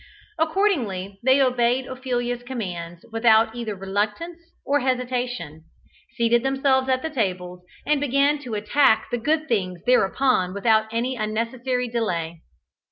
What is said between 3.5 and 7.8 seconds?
either reluctance or hesitation, seated themselves at the tables